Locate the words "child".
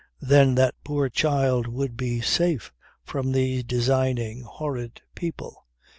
1.09-1.67